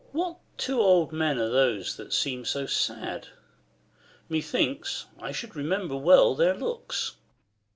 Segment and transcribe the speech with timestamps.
[0.11, 0.19] Cam.
[0.19, 3.27] What two old men are those that seem so sad?
[4.29, 7.17] Methinks, I should remember well their looks.